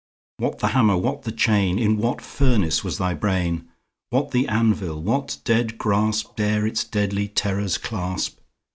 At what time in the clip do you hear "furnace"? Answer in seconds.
2.23-2.83